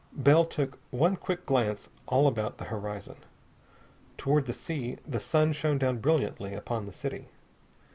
[0.13, 3.17] Bell took one quick glance all about the horizon.
[4.17, 7.27] Toward the sea the sun shone down brilliantly upon the city.